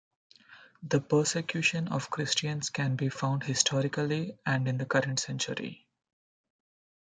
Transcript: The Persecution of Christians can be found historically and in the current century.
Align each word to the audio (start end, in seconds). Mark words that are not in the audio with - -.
The 0.81 0.99
Persecution 0.99 1.89
of 1.89 2.09
Christians 2.09 2.71
can 2.71 2.95
be 2.95 3.09
found 3.09 3.43
historically 3.43 4.35
and 4.43 4.67
in 4.67 4.79
the 4.79 4.85
current 4.87 5.19
century. 5.19 5.85